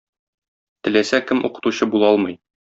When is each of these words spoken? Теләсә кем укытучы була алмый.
Теләсә 0.87 1.21
кем 1.29 1.45
укытучы 1.53 1.93
була 1.95 2.13
алмый. 2.17 2.43